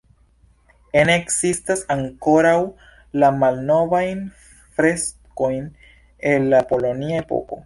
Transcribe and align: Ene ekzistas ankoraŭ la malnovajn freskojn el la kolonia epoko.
Ene 1.01 1.11
ekzistas 1.19 1.83
ankoraŭ 1.95 2.55
la 3.25 3.31
malnovajn 3.43 4.25
freskojn 4.79 5.65
el 6.33 6.53
la 6.57 6.67
kolonia 6.75 7.25
epoko. 7.27 7.59